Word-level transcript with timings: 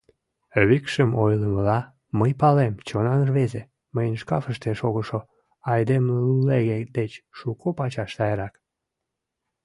—Викшым 0.69 1.09
ойлымыла, 1.23 1.79
мый 2.19 2.31
палем: 2.41 2.73
«чонан 2.87 3.21
рвезе» 3.29 3.61
мыйын 3.95 4.15
шкафыште 4.21 4.69
шогышо 4.79 5.19
айдемлулеге 5.71 6.77
деч 6.97 7.11
шуко 7.37 7.67
пачаш 7.77 8.09
сайрак. 8.17 8.53